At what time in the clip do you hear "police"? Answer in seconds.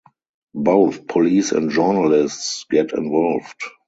1.05-1.51